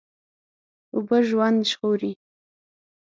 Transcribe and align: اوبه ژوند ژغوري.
اوبه 0.93 1.17
ژوند 1.27 1.59
ژغوري. 1.69 2.13